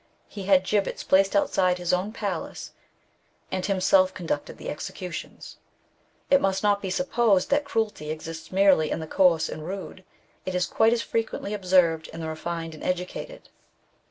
He 0.27 0.45
had 0.45 0.63
gibbets 0.65 1.03
placed 1.03 1.35
outside 1.35 1.77
his 1.77 1.93
own 1.93 2.11
palace, 2.11 2.71
and 3.51 3.63
himself 3.63 4.15
conducted 4.15 4.57
the 4.57 4.67
executions. 4.67 5.57
^v 6.31 6.35
It 6.37 6.41
must 6.41 6.63
not 6.63 6.81
be 6.81 6.89
supposed 6.89 7.51
that 7.51 7.65
cruelty 7.65 8.09
exists 8.09 8.51
merely 8.51 8.89
in 8.89 8.99
the 8.99 9.05
coarse 9.05 9.47
and 9.47 9.63
rude; 9.63 10.03
it 10.43 10.55
is 10.55 10.65
quite 10.65 10.91
as 10.91 11.03
frequently 11.03 11.53
observed 11.53 12.07
in 12.07 12.19
the 12.19 12.27
refined 12.27 12.73
and 12.73 12.83
educated. 12.83 13.49